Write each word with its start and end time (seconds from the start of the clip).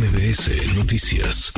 MBS 0.00 0.78
Noticias. 0.78 1.52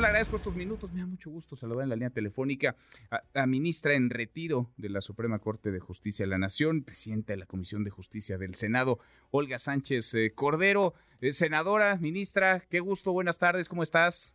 Le 0.00 0.06
agradezco 0.06 0.36
estos 0.36 0.54
minutos. 0.54 0.90
Me 0.94 1.00
da 1.00 1.06
mucho 1.06 1.28
gusto 1.28 1.54
saludar 1.54 1.82
en 1.82 1.90
la 1.90 1.96
línea 1.96 2.08
telefónica 2.08 2.76
a 3.10 3.20
la 3.34 3.46
ministra 3.46 3.92
en 3.92 4.08
retiro 4.08 4.70
de 4.78 4.88
la 4.88 5.02
Suprema 5.02 5.38
Corte 5.38 5.70
de 5.70 5.78
Justicia 5.78 6.24
de 6.24 6.30
la 6.30 6.38
Nación, 6.38 6.82
presidenta 6.82 7.34
de 7.34 7.36
la 7.36 7.44
Comisión 7.44 7.84
de 7.84 7.90
Justicia 7.90 8.38
del 8.38 8.54
Senado, 8.54 9.00
Olga 9.30 9.58
Sánchez 9.58 10.14
eh, 10.14 10.32
Cordero. 10.34 10.94
Eh, 11.20 11.34
senadora, 11.34 11.96
ministra, 11.96 12.60
qué 12.70 12.80
gusto, 12.80 13.12
buenas 13.12 13.36
tardes, 13.36 13.68
¿cómo 13.68 13.82
estás? 13.82 14.34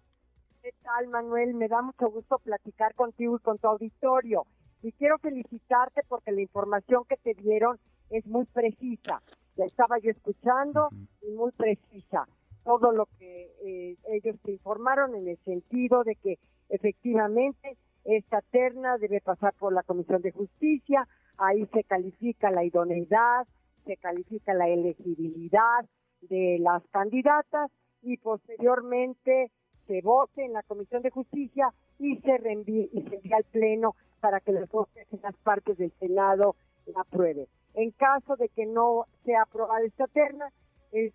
¿Qué 0.62 0.76
tal, 0.84 1.08
Manuel? 1.08 1.56
Me 1.56 1.68
da 1.68 1.82
mucho 1.82 2.12
gusto 2.12 2.38
platicar 2.38 2.94
contigo 2.94 3.38
y 3.38 3.40
con 3.40 3.58
tu 3.58 3.68
auditorio. 3.68 4.46
Y 4.84 4.92
quiero 4.92 5.18
felicitarte 5.18 6.02
porque 6.08 6.32
la 6.32 6.42
información 6.42 7.04
que 7.10 7.18
te 7.18 7.34
dieron 7.34 7.80
es 8.12 8.28
muy 8.28 8.46
precisa. 8.46 9.24
La 9.56 9.66
estaba 9.66 9.98
yo 9.98 10.12
escuchando 10.12 10.90
y 11.24 11.32
muy 11.32 11.52
precisa 11.54 12.28
todo 12.68 12.92
lo 12.92 13.06
que 13.18 13.50
eh, 13.64 13.96
ellos 14.10 14.36
te 14.44 14.52
informaron 14.52 15.16
en 15.16 15.30
el 15.30 15.38
sentido 15.46 16.04
de 16.04 16.16
que 16.16 16.38
efectivamente 16.68 17.78
esta 18.04 18.42
terna 18.52 18.98
debe 18.98 19.22
pasar 19.22 19.54
por 19.58 19.72
la 19.72 19.84
Comisión 19.84 20.22
de 20.22 20.34
Justicia, 20.34 21.08
ahí 21.38 21.66
se 21.68 21.86
califica 21.86 22.52
la 22.52 22.66
idoneidad, 22.66 23.48
se 23.86 23.96
califica 23.96 24.54
la 24.54 24.68
elegibilidad 24.68 25.86
de 26.24 26.58
las 26.60 26.84
candidatas 26.88 27.72
y 28.02 28.18
posteriormente 28.18 29.50
se 29.88 30.02
vote 30.02 30.44
en 30.44 30.52
la 30.52 30.64
Comisión 30.64 31.02
de 31.04 31.12
Justicia 31.12 31.74
y 32.00 32.18
se 32.18 32.38
reenvíe 32.38 32.90
y 32.92 33.02
se 33.04 33.16
envía 33.16 33.38
al 33.38 33.46
Pleno 33.46 33.96
para 34.20 34.42
que 34.42 34.52
las 34.52 34.70
en 34.74 35.22
las 35.24 35.38
partes 35.38 35.78
del 35.78 35.94
Senado 36.00 36.58
la 36.86 37.00
aprueben. 37.00 37.48
En 37.76 37.92
caso 37.92 38.36
de 38.36 38.50
que 38.50 38.66
no 38.66 39.06
sea 39.24 39.44
aprobada 39.44 39.86
esta 39.86 40.08
terna, 40.08 40.52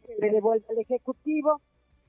se 0.06 0.20
le 0.20 0.30
devuelve 0.30 0.64
al 0.70 0.78
Ejecutivo, 0.78 1.60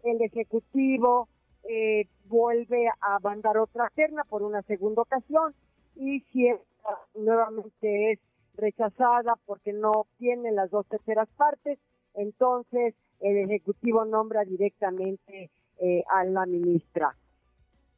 el 0.04 0.22
Ejecutivo 0.22 1.28
eh, 1.70 2.08
vuelve 2.26 2.88
a 3.02 3.20
mandar 3.20 3.58
otra 3.58 3.92
terna 3.96 4.24
por 4.26 4.44
una 4.44 4.62
segunda 4.64 5.02
ocasión 5.02 5.54
y 5.96 6.22
si 6.32 6.48
esta 6.48 6.98
nuevamente 7.16 8.12
es 8.12 8.20
rechazada 8.56 9.36
porque 9.46 9.74
no 9.74 9.92
obtiene 9.92 10.52
las 10.52 10.70
dos 10.70 10.86
terceras 10.88 11.30
partes, 11.38 11.80
entonces 12.14 12.94
el 13.20 13.38
Ejecutivo 13.38 14.06
nombra 14.06 14.44
directamente 14.44 15.50
eh, 15.80 16.04
a 16.12 16.24
la 16.26 16.46
ministra. 16.46 17.16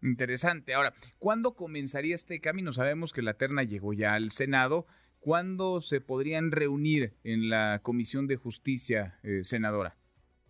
Interesante. 0.02 0.74
Ahora, 0.76 0.94
¿cuándo 1.18 1.56
comenzaría 1.56 2.14
este 2.14 2.40
camino? 2.40 2.72
Sabemos 2.72 3.12
que 3.12 3.24
la 3.24 3.34
terna 3.34 3.64
llegó 3.64 3.94
ya 3.94 4.14
al 4.14 4.32
Senado. 4.32 4.86
¿Cuándo 5.26 5.82
se 5.82 6.02
podrían 6.02 6.52
reunir 6.52 7.16
en 7.24 7.50
la 7.50 7.80
Comisión 7.82 8.28
de 8.28 8.36
Justicia, 8.36 9.18
eh, 9.24 9.44
senadora? 9.44 9.96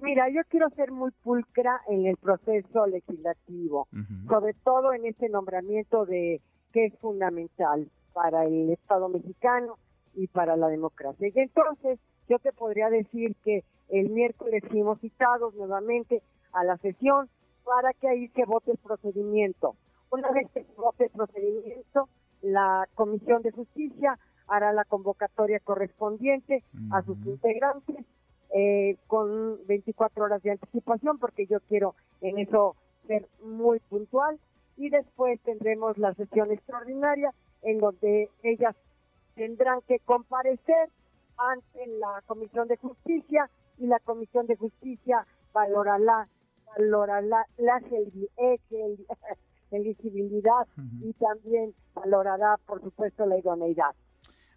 Mira, 0.01 0.27
yo 0.27 0.41
quiero 0.49 0.69
ser 0.71 0.91
muy 0.91 1.11
pulcra 1.23 1.79
en 1.87 2.07
el 2.07 2.17
proceso 2.17 2.85
legislativo, 2.85 3.87
sobre 4.27 4.53
todo 4.65 4.91
en 4.91 5.05
este 5.05 5.29
nombramiento 5.29 6.05
de 6.05 6.41
que 6.73 6.87
es 6.87 6.93
fundamental 6.99 7.89
para 8.11 8.43
el 8.43 8.69
Estado 8.69 9.07
mexicano 9.07 9.77
y 10.13 10.27
para 10.27 10.57
la 10.57 10.67
democracia. 10.67 11.29
Y 11.33 11.39
entonces, 11.39 11.97
yo 12.27 12.37
te 12.39 12.51
podría 12.51 12.89
decir 12.89 13.33
que 13.45 13.63
el 13.87 14.09
miércoles 14.09 14.61
fuimos 14.69 14.99
citados 14.99 15.55
nuevamente 15.55 16.21
a 16.51 16.65
la 16.65 16.75
sesión 16.79 17.29
para 17.63 17.93
que 17.93 18.09
ahí 18.09 18.27
se 18.35 18.43
vote 18.43 18.71
el 18.71 18.77
procedimiento. 18.79 19.77
Una 20.11 20.29
vez 20.31 20.51
que 20.53 20.65
se 20.65 20.73
vote 20.73 21.05
el 21.05 21.11
procedimiento, 21.11 22.09
la 22.41 22.89
Comisión 22.93 23.41
de 23.41 23.51
Justicia 23.51 24.19
hará 24.47 24.73
la 24.73 24.85
convocatoria 24.85 25.59
correspondiente 25.59 26.63
a 26.91 27.01
sus 27.01 27.17
integrantes 27.25 28.05
eh, 28.53 28.97
con 29.07 29.59
24 29.67 30.23
horas 30.23 30.41
de 30.43 30.51
anticipación, 30.51 31.17
porque 31.17 31.45
yo 31.45 31.59
quiero 31.61 31.95
en 32.21 32.39
eso 32.39 32.75
ser 33.07 33.27
muy 33.43 33.79
puntual. 33.79 34.39
Y 34.77 34.89
después 34.89 35.39
tendremos 35.41 35.97
la 35.97 36.13
sesión 36.13 36.51
extraordinaria 36.51 37.33
en 37.61 37.79
donde 37.79 38.29
ellas 38.43 38.75
tendrán 39.35 39.81
que 39.87 39.99
comparecer 39.99 40.89
ante 41.37 41.87
la 41.99 42.21
Comisión 42.27 42.67
de 42.67 42.77
Justicia 42.77 43.49
y 43.77 43.87
la 43.87 43.99
Comisión 43.99 44.47
de 44.47 44.55
Justicia 44.55 45.25
valorará, 45.53 46.27
valorará 46.77 47.45
la 47.57 47.81
elegibilidad 49.71 50.67
y 51.01 51.13
también 51.13 51.73
valorará, 51.93 52.57
por 52.65 52.81
supuesto, 52.81 53.25
la 53.25 53.37
idoneidad. 53.37 53.95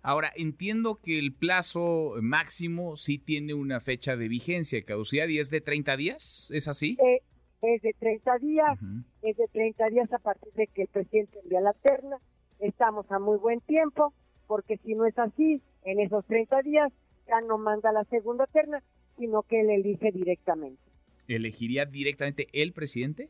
Ahora, 0.03 0.33
entiendo 0.37 1.01
que 1.03 1.19
el 1.19 1.33
plazo 1.33 2.15
máximo 2.23 2.97
sí 2.97 3.19
tiene 3.19 3.55
una 3.55 3.81
fecha 3.81 4.17
de 4.17 4.29
vigencia, 4.29 4.83
caducidad, 4.85 5.29
y 5.29 5.39
es 5.39 5.51
de 5.51 5.61
30 5.61 5.97
días, 5.97 6.51
¿es 6.53 6.69
así? 6.69 6.97
Eh, 7.05 7.21
es 7.63 7.83
de 7.83 7.93
30 7.99 8.39
días, 8.39 8.79
es 9.23 9.37
de 9.37 9.49
30 9.49 9.87
días 9.89 10.13
a 10.13 10.19
partir 10.19 10.53
de 10.55 10.67
que 10.69 10.83
el 10.83 10.89
presidente 10.89 11.39
envía 11.43 11.61
la 11.61 11.73
terna. 11.73 12.17
Estamos 12.61 13.11
a 13.11 13.19
muy 13.19 13.39
buen 13.39 13.61
tiempo, 13.61 14.15
porque 14.47 14.77
si 14.79 14.95
no 14.95 15.05
es 15.05 15.19
así, 15.19 15.61
en 15.85 16.01
esos 16.01 16.25
30 16.27 16.63
días 16.63 16.93
ya 17.27 17.41
no 17.41 17.59
manda 17.59 17.93
la 17.93 18.05
segunda 18.05 18.47
terna, 18.47 18.83
sino 19.19 19.43
que 19.43 19.61
él 19.61 19.71
elige 19.71 20.13
directamente. 20.13 20.81
¿Elegiría 21.27 21.85
directamente 21.85 22.49
el 22.53 22.73
presidente? 22.73 23.29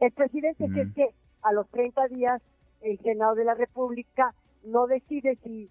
El 0.00 0.12
presidente, 0.12 0.66
si 0.66 0.80
es 0.80 0.94
que 0.94 1.06
a 1.42 1.52
los 1.52 1.68
30 1.70 2.08
días 2.08 2.42
el 2.80 2.98
Senado 3.00 3.34
de 3.34 3.44
la 3.44 3.54
República 3.54 4.34
no 4.64 4.86
decide 4.86 5.36
si 5.44 5.68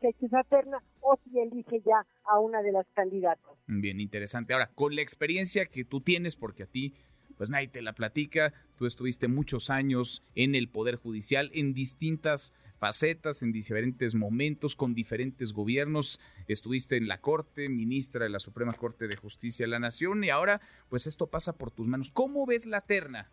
esa 0.00 0.42
terna 0.44 0.82
o 1.00 1.18
si 1.24 1.38
elige 1.38 1.80
ya 1.80 2.06
a 2.24 2.40
una 2.40 2.62
de 2.62 2.72
las 2.72 2.86
candidatas. 2.94 3.52
Bien, 3.66 4.00
interesante. 4.00 4.52
Ahora, 4.52 4.70
con 4.74 4.94
la 4.94 5.02
experiencia 5.02 5.66
que 5.66 5.84
tú 5.84 6.00
tienes, 6.00 6.36
porque 6.36 6.64
a 6.64 6.66
ti 6.66 6.94
pues 7.36 7.50
nadie 7.50 7.68
te 7.68 7.82
la 7.82 7.92
platica, 7.92 8.52
tú 8.76 8.86
estuviste 8.86 9.28
muchos 9.28 9.70
años 9.70 10.22
en 10.34 10.54
el 10.54 10.68
Poder 10.68 10.96
Judicial 10.96 11.50
en 11.54 11.74
distintas 11.74 12.54
facetas, 12.78 13.42
en 13.42 13.52
diferentes 13.52 14.14
momentos, 14.14 14.76
con 14.76 14.94
diferentes 14.94 15.52
gobiernos, 15.52 16.20
estuviste 16.48 16.96
en 16.96 17.08
la 17.08 17.20
Corte, 17.20 17.68
ministra 17.68 18.24
de 18.24 18.30
la 18.30 18.40
Suprema 18.40 18.74
Corte 18.74 19.06
de 19.06 19.16
Justicia 19.16 19.64
de 19.64 19.70
la 19.70 19.78
Nación 19.78 20.24
y 20.24 20.30
ahora 20.30 20.60
pues 20.88 21.06
esto 21.06 21.26
pasa 21.26 21.52
por 21.52 21.70
tus 21.70 21.88
manos. 21.88 22.10
¿Cómo 22.10 22.46
ves 22.46 22.66
la 22.66 22.80
terna? 22.80 23.30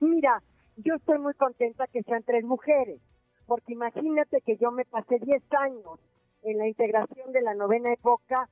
Mira, 0.00 0.42
yo 0.76 0.94
estoy 0.94 1.18
muy 1.18 1.34
contenta 1.34 1.86
que 1.86 2.02
sean 2.02 2.22
tres 2.24 2.44
mujeres 2.44 3.00
porque 3.46 3.72
imagínate 3.72 4.40
que 4.42 4.56
yo 4.56 4.70
me 4.70 4.84
pasé 4.84 5.18
10 5.18 5.42
años 5.52 5.98
en 6.42 6.58
la 6.58 6.68
integración 6.68 7.32
de 7.32 7.42
la 7.42 7.54
novena 7.54 7.92
época, 7.92 8.48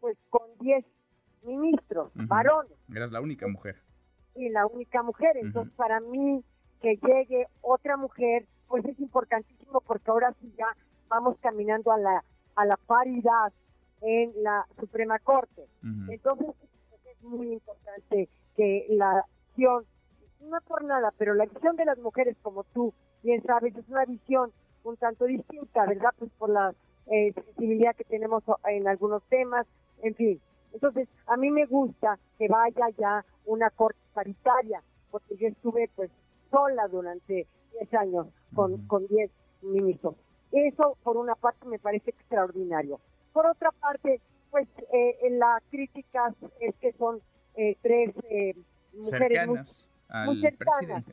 pues 0.00 0.16
con 0.28 0.42
10 0.60 0.84
ministros, 1.42 2.10
varones. 2.14 2.72
Eras 2.94 3.12
la 3.12 3.20
única 3.20 3.46
mujer. 3.48 3.76
Y 4.34 4.48
la 4.50 4.66
única 4.66 5.02
mujer, 5.02 5.36
entonces 5.36 5.72
para 5.74 6.00
mí 6.00 6.44
que 6.80 6.96
llegue 6.96 7.46
otra 7.60 7.96
mujer, 7.96 8.46
pues 8.68 8.84
es 8.84 8.98
importantísimo 9.00 9.80
porque 9.80 10.10
ahora 10.10 10.32
sí 10.40 10.52
ya 10.56 10.76
vamos 11.08 11.36
caminando 11.40 11.92
a 11.92 11.98
la, 11.98 12.24
a 12.54 12.64
la 12.64 12.76
paridad 12.76 13.52
en 14.00 14.32
la 14.42 14.66
Suprema 14.78 15.18
Corte. 15.18 15.66
Entonces 16.08 16.54
es 17.10 17.22
muy 17.22 17.52
importante 17.52 18.28
que 18.56 18.86
la 18.90 19.24
acción, 19.48 19.84
no 20.40 20.60
por 20.62 20.84
nada, 20.84 21.12
pero 21.18 21.34
la 21.34 21.44
acción 21.44 21.76
de 21.76 21.84
las 21.84 21.98
mujeres 21.98 22.36
como 22.42 22.64
tú, 22.64 22.92
bien 23.22 23.42
sabes, 23.42 23.76
es 23.76 23.88
una 23.88 24.04
visión 24.04 24.52
un 24.82 24.96
tanto 24.96 25.26
distinta, 25.26 25.86
¿verdad? 25.86 26.10
Pues 26.18 26.30
por 26.38 26.50
la 26.50 26.74
eh, 27.06 27.32
sensibilidad 27.34 27.94
que 27.94 28.04
tenemos 28.04 28.42
en 28.64 28.88
algunos 28.88 29.22
temas, 29.24 29.66
en 30.02 30.14
fin. 30.14 30.40
Entonces, 30.72 31.08
a 31.26 31.36
mí 31.36 31.50
me 31.50 31.66
gusta 31.66 32.18
que 32.38 32.48
vaya 32.48 32.88
ya 32.96 33.24
una 33.44 33.70
corte 33.70 33.98
paritaria, 34.14 34.82
porque 35.10 35.36
yo 35.36 35.48
estuve 35.48 35.90
pues 35.94 36.10
sola 36.50 36.88
durante 36.88 37.46
10 37.78 37.94
años 37.94 38.26
con, 38.54 38.86
con 38.86 39.06
10 39.06 39.30
ministros. 39.62 40.14
Eso, 40.52 40.96
por 41.02 41.16
una 41.16 41.34
parte, 41.34 41.66
me 41.66 41.78
parece 41.78 42.10
extraordinario. 42.10 43.00
Por 43.32 43.46
otra 43.46 43.70
parte, 43.72 44.20
pues 44.50 44.68
eh, 44.92 45.18
en 45.22 45.38
las 45.38 45.62
críticas 45.70 46.34
es 46.60 46.74
que 46.76 46.92
son 46.92 47.20
eh, 47.54 47.76
tres 47.82 48.12
eh, 48.30 48.54
mujeres 48.94 49.46
muy, 49.46 49.58
cercanas. 50.40 51.04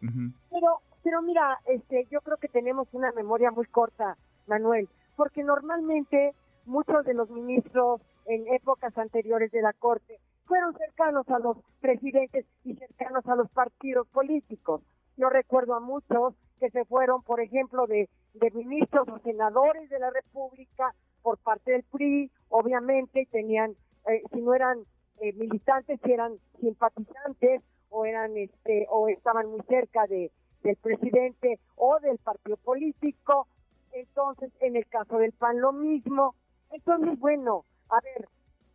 Pero 0.50 0.82
pero 1.08 1.22
mira, 1.22 1.58
este, 1.68 2.06
yo 2.12 2.20
creo 2.20 2.36
que 2.36 2.50
tenemos 2.50 2.90
una 2.92 3.14
memoria 3.14 3.50
muy 3.50 3.66
corta, 3.68 4.18
Manuel, 4.46 4.90
porque 5.16 5.42
normalmente 5.42 6.34
muchos 6.66 7.06
de 7.06 7.14
los 7.14 7.30
ministros 7.30 8.02
en 8.26 8.46
épocas 8.54 8.98
anteriores 8.98 9.50
de 9.54 9.62
la 9.62 9.72
Corte 9.72 10.20
fueron 10.44 10.76
cercanos 10.78 11.26
a 11.30 11.40
los 11.40 11.60
presidentes 11.80 12.46
y 12.66 12.76
cercanos 12.76 13.26
a 13.26 13.38
los 13.38 13.50
partidos 13.52 14.06
políticos. 14.10 14.82
Yo 15.16 15.30
recuerdo 15.30 15.76
a 15.76 15.80
muchos 15.80 16.34
que 16.60 16.70
se 16.72 16.84
fueron, 16.84 17.22
por 17.24 17.40
ejemplo, 17.40 17.88
de, 17.88 18.10
ministros 18.54 19.08
o 19.08 19.20
senadores 19.20 19.90
de 19.90 20.00
la 20.00 20.10
República 20.10 20.94
por 21.22 21.38
parte 21.38 21.72
del 21.72 21.84
PRI, 21.84 22.30
obviamente 22.50 23.30
tenían, 23.32 23.78
eh, 24.10 24.24
si 24.34 24.42
no 24.42 24.54
eran 24.54 24.80
eh, 25.22 25.32
militantes, 25.32 26.02
si 26.04 26.12
eran 26.12 26.34
simpatizantes 26.60 27.62
o 27.90 28.06
eran, 28.06 28.38
este, 28.38 28.88
o 28.90 29.08
estaban 29.08 29.50
muy 29.50 29.62
cerca 29.68 30.06
de, 30.08 30.32
del 30.64 30.76
presidente 30.78 31.60
o 31.76 32.00
del 32.00 32.18
partido 32.18 32.58
político. 32.58 33.48
Entonces, 33.94 34.52
en 34.62 34.76
el 34.76 34.86
caso 34.88 35.18
del 35.18 35.32
PAN 35.32 35.60
lo 35.60 35.72
mismo. 35.72 36.36
Entonces, 36.72 37.18
bueno, 37.20 37.66
a 37.90 38.00
ver, 38.02 38.28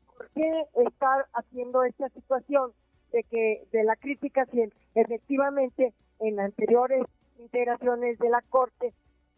¿por 0.06 0.30
qué 0.30 0.64
estar 0.86 1.26
haciendo 1.34 1.84
esta 1.84 2.08
situación 2.10 2.72
de 3.12 3.22
que 3.24 3.66
de 3.72 3.84
la 3.84 3.96
crítica 3.96 4.46
si 4.46 4.62
efectivamente 4.94 5.92
en 6.18 6.40
anteriores 6.40 7.04
integraciones 7.38 8.18
de 8.18 8.30
la 8.30 8.40
Corte 8.48 8.94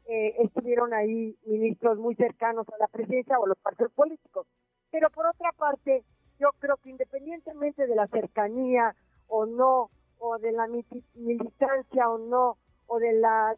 eh, 0.06 0.34
estuvieron 0.38 0.92
ahí 0.92 1.36
ministros 1.46 1.98
muy 1.98 2.14
cercanos 2.14 2.68
a 2.68 2.78
la 2.78 2.88
presidencia 2.88 3.38
o 3.38 3.46
los 3.46 3.58
partidos 3.58 3.92
políticos. 3.92 4.46
Pero 4.90 5.10
por 5.10 5.26
otra 5.26 5.50
parte, 5.52 6.04
yo 6.38 6.50
creo 6.58 6.76
que 6.76 6.90
independientemente 6.90 7.86
de 7.86 7.94
la 7.94 8.06
cercanía 8.08 8.94
o 9.36 9.46
no, 9.46 9.90
o 10.20 10.38
de 10.38 10.52
la 10.52 10.68
militancia 11.14 12.08
o 12.08 12.18
no, 12.18 12.56
o 12.86 12.98
de 13.00 13.12
la 13.14 13.56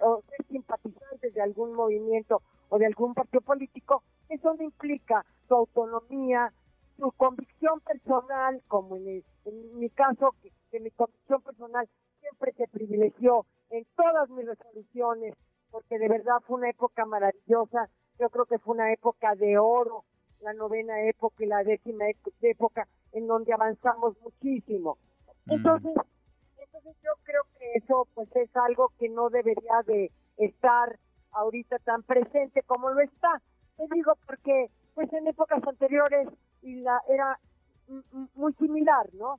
o 0.00 0.22
ser 0.22 0.46
simpatizantes 0.48 1.32
de 1.32 1.40
algún 1.40 1.74
movimiento 1.74 2.42
o 2.68 2.78
de 2.78 2.86
algún 2.86 3.14
partido 3.14 3.40
político, 3.42 4.02
eso 4.28 4.52
no 4.54 4.64
implica 4.64 5.24
su 5.46 5.54
autonomía, 5.54 6.52
su 6.98 7.12
convicción 7.12 7.80
personal, 7.80 8.62
como 8.66 8.96
en, 8.96 9.22
mi 9.78 9.90
caso, 9.90 10.34
que, 10.42 10.80
mi 10.80 10.90
convicción 10.90 11.40
personal 11.42 11.88
siempre 12.18 12.52
se 12.54 12.66
privilegió 12.66 13.46
en 13.70 13.86
todas 13.94 14.28
mis 14.30 14.46
resoluciones, 14.46 15.34
porque 15.70 15.98
de 15.98 16.08
verdad 16.08 16.40
fue 16.46 16.56
una 16.56 16.70
época 16.70 17.04
maravillosa, 17.04 17.88
yo 18.18 18.28
creo 18.30 18.46
que 18.46 18.58
fue 18.58 18.74
una 18.74 18.92
época 18.92 19.36
de 19.36 19.58
oro, 19.58 20.04
la 20.40 20.52
novena 20.52 21.00
época 21.02 21.44
y 21.44 21.46
la 21.46 21.62
décima 21.62 22.06
época, 22.40 22.88
en 23.12 23.28
donde 23.28 23.52
avanzamos 23.52 24.20
muchísimo. 24.20 24.98
Mm. 25.46 25.52
Entonces, 25.52 25.92
entonces 26.58 26.96
yo 27.02 27.10
creo 27.24 27.42
que 27.58 27.72
eso 27.74 28.08
pues 28.14 28.28
es 28.36 28.54
algo 28.56 28.92
que 28.98 29.08
no 29.08 29.30
debería 29.30 29.82
de 29.86 30.10
estar 30.36 30.98
ahorita 31.32 31.78
tan 31.80 32.02
presente 32.02 32.62
como 32.62 32.90
lo 32.90 33.00
está. 33.00 33.40
Te 33.76 33.84
digo 33.94 34.16
porque 34.26 34.70
pues 34.94 35.12
en 35.12 35.26
épocas 35.26 35.62
anteriores 35.66 36.28
y 36.62 36.76
la 36.76 37.00
era 37.08 37.38
muy 38.34 38.52
similar, 38.54 39.08
¿no? 39.14 39.38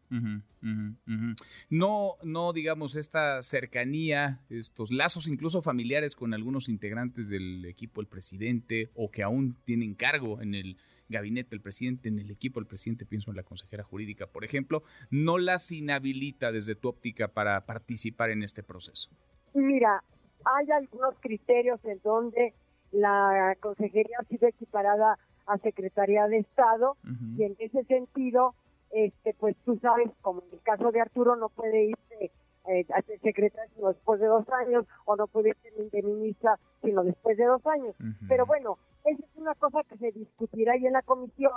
No, 1.69 2.15
no, 2.23 2.53
digamos, 2.53 2.95
esta 2.95 3.41
cercanía, 3.41 4.39
estos 4.49 4.91
lazos 4.91 5.27
incluso 5.27 5.61
familiares 5.61 6.15
con 6.15 6.33
algunos 6.33 6.69
integrantes 6.69 7.29
del 7.29 7.65
equipo 7.65 8.01
del 8.01 8.07
presidente 8.07 8.89
o 8.95 9.09
que 9.09 9.23
aún 9.23 9.56
tienen 9.65 9.95
cargo 9.95 10.41
en 10.41 10.56
el 10.56 10.77
gabinete 11.09 11.51
del 11.51 11.61
presidente, 11.61 12.09
en 12.09 12.19
el 12.19 12.31
equipo 12.31 12.59
del 12.59 12.67
presidente, 12.67 13.05
pienso 13.05 13.31
en 13.31 13.38
la 13.38 13.44
consejera 13.44 13.83
jurídica, 13.83 14.27
por 14.27 14.44
ejemplo, 14.44 14.83
no 15.09 15.38
las 15.38 15.71
inhabilita 15.71 16.51
desde 16.51 16.75
tu 16.75 16.89
óptica 16.89 17.27
para 17.27 17.65
participar 17.65 18.29
en 18.31 18.44
este 18.44 18.63
proceso. 18.63 19.09
Mira, 19.53 20.03
hay 20.45 20.71
algunos 20.71 21.15
criterios 21.19 21.79
en 21.85 22.00
donde 22.03 22.53
la 22.91 23.55
consejería 23.59 24.17
ha 24.19 24.25
sido 24.25 24.47
equiparada 24.47 25.17
a 25.45 25.57
Secretaría 25.57 26.27
de 26.27 26.39
Estado 26.39 26.95
y 27.38 27.44
en 27.44 27.56
ese 27.59 27.83
sentido, 27.85 28.56
este, 28.91 29.33
pues 29.39 29.56
tú 29.65 29.77
sabes, 29.81 30.09
como 30.21 30.41
en 30.44 30.53
el 30.53 30.61
caso 30.61 30.91
de 30.91 31.01
Arturo, 31.01 31.35
no 31.35 31.49
puede 31.49 31.85
irse 31.85 32.31
eh, 32.68 32.86
a 32.94 33.01
ser 33.01 33.19
secretario 33.19 33.69
sino 33.75 33.89
después 33.89 34.19
de 34.19 34.27
dos 34.27 34.48
años 34.50 34.86
o 35.06 35.15
no 35.15 35.27
puede 35.27 35.54
ser 35.62 36.04
ministra 36.04 36.57
sino 36.81 37.04
después 37.04 37.38
de 37.38 37.45
dos 37.45 37.65
años. 37.65 37.95
Pero 38.27 38.45
bueno, 38.45 38.77
esa 39.06 39.24
es 39.24 39.36
una 39.36 39.56
cosa 39.56 39.83
que 39.83 39.98
se 39.98 40.12
discutirá 40.12 40.74
ahí 40.74 40.86
en 40.86 40.94
la 40.94 41.01
comisión 41.01 41.54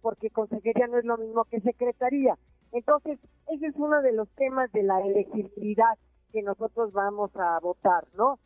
porque 0.00 0.30
consejería 0.30 0.86
no 0.86 0.98
es 0.98 1.04
lo 1.04 1.16
mismo 1.16 1.44
que 1.44 1.60
secretaría. 1.60 2.36
Entonces, 2.72 3.18
ese 3.48 3.66
es 3.66 3.74
uno 3.76 4.02
de 4.02 4.12
los 4.12 4.28
temas 4.30 4.70
de 4.72 4.82
la 4.82 5.00
elegibilidad 5.00 5.96
que 6.32 6.42
nosotros 6.42 6.92
vamos 6.92 7.34
a 7.36 7.58
votar, 7.60 8.06
¿no? 8.14 8.38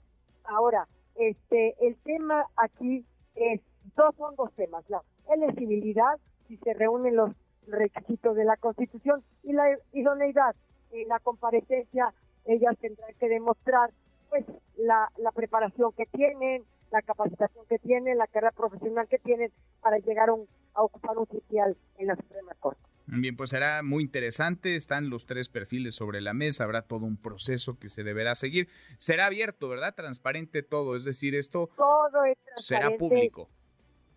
Ahora, 0.44 0.86
este, 1.16 1.74
el 1.86 1.96
tema 1.96 2.46
aquí 2.56 3.04
es 3.34 3.60
dos 3.96 4.14
son 4.16 4.36
dos 4.36 4.52
temas, 4.54 4.88
la 4.88 5.02
elegibilidad, 5.32 6.18
si 6.46 6.56
se 6.58 6.72
reúnen 6.74 7.16
los 7.16 7.30
requisitos 7.66 8.36
de 8.36 8.44
la 8.44 8.56
Constitución, 8.56 9.22
y 9.42 9.52
la 9.52 9.76
idoneidad. 9.92 10.54
En 10.92 11.08
la 11.08 11.18
comparecencia 11.20 12.12
ellas 12.44 12.76
tendrán 12.80 13.14
que 13.18 13.28
demostrar 13.28 13.90
pues 14.30 14.44
la, 14.76 15.10
la 15.18 15.30
preparación 15.32 15.92
que 15.92 16.06
tienen, 16.06 16.64
la 16.90 17.02
capacitación 17.02 17.66
que 17.68 17.78
tienen, 17.78 18.18
la 18.18 18.26
carrera 18.26 18.52
profesional 18.52 19.06
que 19.08 19.18
tienen 19.18 19.52
para 19.80 19.98
llegar 19.98 20.30
a, 20.30 20.82
ocupar 20.82 21.16
un 21.16 21.24
oficial 21.24 21.76
en 21.98 22.06
la 22.06 22.16
Suprema 22.16 22.54
Corte. 22.58 22.80
Bien, 23.06 23.36
pues 23.36 23.50
será 23.50 23.82
muy 23.82 24.04
interesante. 24.04 24.76
Están 24.76 25.10
los 25.10 25.26
tres 25.26 25.48
perfiles 25.48 25.94
sobre 25.94 26.20
la 26.20 26.32
mesa. 26.32 26.64
Habrá 26.64 26.82
todo 26.82 27.04
un 27.04 27.16
proceso 27.16 27.78
que 27.78 27.88
se 27.88 28.04
deberá 28.04 28.34
seguir. 28.34 28.68
Será 28.98 29.26
abierto, 29.26 29.68
¿verdad? 29.68 29.94
Transparente 29.94 30.62
todo. 30.62 30.96
Es 30.96 31.04
decir, 31.04 31.34
esto 31.34 31.68
todo 31.76 32.24
es 32.24 32.38
será 32.56 32.90
público 32.96 33.48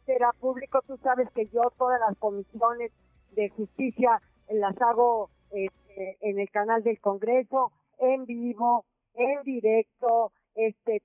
será 0.05 0.31
público. 0.33 0.81
Tú 0.87 0.97
sabes 1.03 1.27
que 1.33 1.47
yo 1.47 1.61
todas 1.77 1.99
las 1.99 2.17
comisiones 2.17 2.91
de 3.31 3.49
justicia 3.49 4.21
las 4.49 4.79
hago 4.81 5.29
este, 5.55 6.17
en 6.21 6.39
el 6.39 6.49
canal 6.49 6.83
del 6.83 6.99
Congreso, 6.99 7.71
en 7.99 8.25
vivo, 8.25 8.85
en 9.13 9.41
directo, 9.43 10.31
este, 10.55 11.01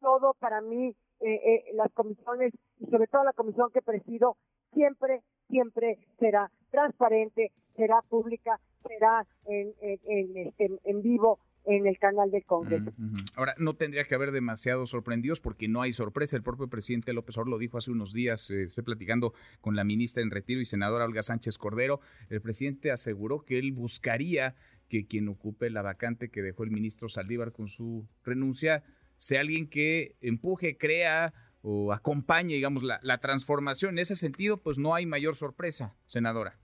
todo 0.00 0.34
para 0.38 0.60
mí, 0.60 0.94
eh, 1.20 1.34
eh, 1.34 1.64
las 1.74 1.90
comisiones 1.92 2.52
y 2.78 2.86
sobre 2.86 3.06
todo 3.06 3.24
la 3.24 3.32
comisión 3.32 3.70
que 3.72 3.80
presido, 3.80 4.36
siempre, 4.74 5.22
siempre 5.48 5.98
será 6.18 6.50
transparente, 6.70 7.52
será 7.76 8.02
pública, 8.02 8.60
será 8.86 9.26
en, 9.46 9.72
en, 9.80 10.36
este, 10.36 10.70
en 10.84 11.02
vivo 11.02 11.38
en 11.64 11.86
el 11.86 11.98
canal 11.98 12.30
del 12.30 12.44
Congreso. 12.44 12.92
Ahora, 13.36 13.54
no 13.58 13.74
tendría 13.74 14.04
que 14.04 14.14
haber 14.14 14.32
demasiados 14.32 14.90
sorprendidos 14.90 15.40
porque 15.40 15.68
no 15.68 15.82
hay 15.82 15.92
sorpresa. 15.92 16.36
El 16.36 16.42
propio 16.42 16.68
presidente 16.68 17.12
López 17.12 17.36
Obrador 17.36 17.50
lo 17.50 17.58
dijo 17.58 17.78
hace 17.78 17.90
unos 17.90 18.12
días. 18.12 18.50
Eh, 18.50 18.64
estoy 18.64 18.84
platicando 18.84 19.34
con 19.60 19.76
la 19.76 19.84
ministra 19.84 20.22
en 20.22 20.30
retiro 20.30 20.60
y 20.60 20.66
senadora 20.66 21.04
Olga 21.04 21.22
Sánchez 21.22 21.58
Cordero. 21.58 22.00
El 22.28 22.40
presidente 22.40 22.90
aseguró 22.92 23.44
que 23.44 23.58
él 23.58 23.72
buscaría 23.72 24.54
que 24.88 25.06
quien 25.06 25.28
ocupe 25.28 25.70
la 25.70 25.82
vacante 25.82 26.28
que 26.28 26.42
dejó 26.42 26.64
el 26.64 26.70
ministro 26.70 27.08
Saldívar 27.08 27.52
con 27.52 27.68
su 27.68 28.06
renuncia 28.22 28.84
sea 29.16 29.40
alguien 29.40 29.68
que 29.68 30.16
empuje, 30.20 30.76
crea 30.76 31.32
o 31.62 31.92
acompañe, 31.92 32.54
digamos, 32.54 32.82
la, 32.82 33.00
la 33.02 33.18
transformación. 33.18 33.94
En 33.94 34.00
ese 34.00 34.16
sentido, 34.16 34.58
pues 34.58 34.78
no 34.78 34.94
hay 34.94 35.06
mayor 35.06 35.36
sorpresa, 35.36 35.94
senadora. 36.06 36.58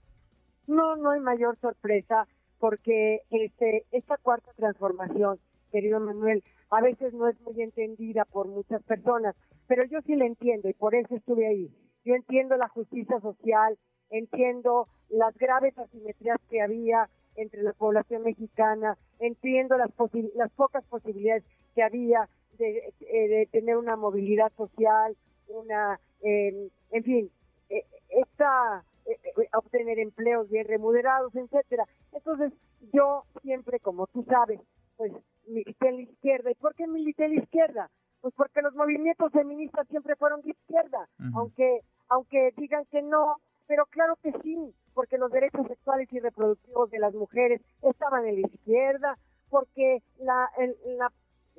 No, 0.67 0.97
no 0.97 1.11
hay 1.11 1.21
mayor 1.21 1.59
sorpresa 1.61 2.27
porque 2.61 3.23
este, 3.31 3.87
esta 3.91 4.19
cuarta 4.19 4.53
transformación, 4.55 5.41
querido 5.73 5.99
Manuel, 5.99 6.45
a 6.71 6.81
veces 6.83 7.13
no 7.15 7.27
es 7.27 7.41
muy 7.41 7.61
entendida 7.63 8.25
por 8.27 8.47
muchas 8.47 8.83
personas, 8.85 9.35
pero 9.67 9.83
yo 9.91 10.01
sí 10.03 10.15
la 10.15 10.27
entiendo 10.27 10.69
y 10.69 10.75
por 10.75 10.95
eso 10.95 11.17
estuve 11.17 11.49
ahí. 11.49 11.71
Yo 12.05 12.15
entiendo 12.15 12.57
la 12.57 12.69
justicia 12.69 13.19
social, 13.21 13.79
entiendo 14.11 14.87
las 15.09 15.37
graves 15.37 15.77
asimetrías 15.79 16.39
que 16.49 16.61
había 16.61 17.09
entre 17.37 17.63
la 17.63 17.73
población 17.73 18.23
mexicana, 18.23 18.97
entiendo 19.19 19.77
las, 19.79 19.91
las 20.35 20.53
pocas 20.53 20.85
posibilidades 20.85 21.45
que 21.75 21.83
había 21.83 22.29
de, 22.59 22.93
eh, 23.01 23.49
tener 23.51 23.77
una 23.77 23.97
movilidad 23.97 24.53
social, 24.57 25.17
una, 25.49 25.99
em, 26.23 26.69
en 26.91 27.05
fin, 27.05 27.31
e, 27.71 27.85
esta 28.11 28.85
eh, 29.07 29.19
eh, 29.25 29.49
obtener 29.55 29.99
empleos 29.99 30.49
bien 30.51 30.67
remunerados, 30.67 31.35
etcétera. 31.35 31.87
Entonces, 32.21 32.53
yo 32.93 33.25
siempre, 33.43 33.81
como 33.81 34.07
tú 34.09 34.25
sabes, 34.25 34.61
pues 34.97 35.13
milité 35.47 35.89
en 35.89 35.97
la 35.97 36.03
izquierda. 36.03 36.51
¿Y 36.51 36.55
por 36.55 36.75
qué 36.75 36.87
milité 36.87 37.25
en 37.25 37.37
la 37.37 37.43
izquierda? 37.43 37.91
Pues 38.21 38.35
porque 38.37 38.61
los 38.61 38.75
movimientos 38.75 39.33
feministas 39.33 39.89
siempre 39.89 40.15
fueron 40.17 40.43
de 40.43 40.51
izquierda, 40.51 41.09
aunque 41.35 41.81
aunque 42.11 42.53
digan 42.57 42.85
que 42.91 43.01
no, 43.01 43.37
pero 43.67 43.87
claro 43.87 44.17
que 44.23 44.33
sí, 44.43 44.75
porque 44.93 45.17
los 45.17 45.31
derechos 45.31 45.67
sexuales 45.69 46.13
y 46.13 46.19
reproductivos 46.19 46.91
de 46.91 46.99
las 46.99 47.15
mujeres 47.15 47.63
estaban 47.83 48.27
en 48.27 48.43
la 48.43 48.49
izquierda, 48.49 49.17
porque 49.49 50.03
la, 50.19 50.51
la 50.99 51.11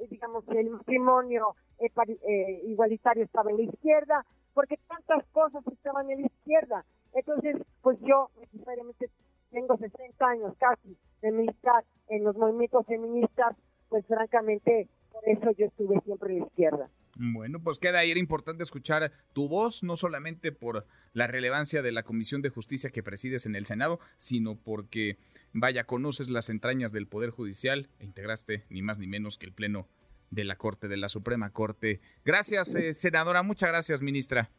digamos 0.10 0.48
el 0.50 0.70
matrimonio 0.70 1.56
eh, 1.80 2.62
igualitario 2.66 3.24
estaba 3.24 3.50
en 3.50 3.58
la 3.58 3.64
izquierda, 3.64 4.26
porque 4.54 4.78
tantas 4.88 5.26
cosas 5.32 5.66
estaban 5.68 6.12
en 6.12 6.22
la 6.22 6.28
izquierda. 6.28 6.86
Entonces, 7.14 7.58
pues 7.82 7.98
yo 8.02 8.30
necesariamente 8.40 9.10
tengo 9.62 9.78
60 9.78 10.26
años 10.26 10.54
casi 10.60 10.98
de 11.22 11.32
militar 11.32 11.84
en 12.10 12.24
los 12.24 12.36
movimientos 12.36 12.86
feministas, 12.86 13.56
pues 13.90 14.06
francamente 14.08 14.88
por 15.12 15.28
eso 15.28 15.52
yo 15.58 15.66
estuve 15.68 16.00
siempre 16.02 16.34
en 16.34 16.40
la 16.40 16.46
izquierda. 16.46 16.90
Bueno, 17.16 17.60
pues 17.62 17.78
queda 17.78 18.00
ahí, 18.00 18.12
era 18.12 18.20
importante 18.20 18.64
escuchar 18.64 19.12
tu 19.34 19.48
voz, 19.48 19.84
no 19.84 19.98
solamente 19.98 20.52
por 20.52 20.86
la 21.14 21.28
relevancia 21.28 21.82
de 21.82 21.92
la 21.92 22.04
Comisión 22.04 22.42
de 22.42 22.50
Justicia 22.50 22.90
que 22.90 23.04
presides 23.04 23.46
en 23.46 23.56
el 23.56 23.66
Senado, 23.66 24.00
sino 24.18 24.56
porque, 24.56 25.18
vaya, 25.54 25.84
conoces 25.84 26.30
las 26.30 26.50
entrañas 26.50 26.92
del 26.92 27.08
Poder 27.08 27.30
Judicial 27.30 27.90
e 28.00 28.06
integraste 28.06 28.64
ni 28.70 28.82
más 28.82 28.98
ni 28.98 29.08
menos 29.08 29.38
que 29.38 29.46
el 29.46 29.54
Pleno 29.54 29.88
de 30.32 30.46
la 30.46 30.56
Corte, 30.56 30.88
de 30.88 30.98
la 30.98 31.10
Suprema 31.10 31.50
Corte. 31.52 32.00
Gracias, 32.24 32.74
eh, 32.76 32.94
senadora, 32.94 33.44
muchas 33.44 33.70
gracias, 33.70 34.02
ministra. 34.02 34.50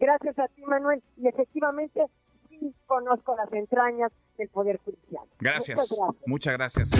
Gracias 0.00 0.36
a 0.40 0.48
ti, 0.48 0.62
Manuel. 0.62 1.00
Y 1.16 1.28
efectivamente, 1.28 2.02
sí 2.48 2.74
conozco 2.86 3.36
las 3.36 3.52
entrañas 3.52 4.10
del 4.38 4.48
Poder 4.48 4.80
Judicial. 4.84 5.24
Gracias. 5.40 5.78
Muchas 6.26 6.54
gracias. 6.54 6.90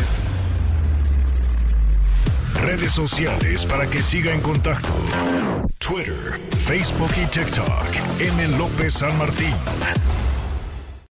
Redes 2.63 2.93
sociales 2.93 3.67
para 3.67 3.87
que 3.89 4.03
siga 4.03 4.33
en 4.33 4.41
contacto: 4.41 4.93
Twitter, 5.79 6.41
Facebook 6.59 7.11
y 7.23 7.27
TikTok. 7.27 8.21
M. 8.21 8.59
López 8.59 8.95
San 8.95 9.17
Martín. 9.19 9.55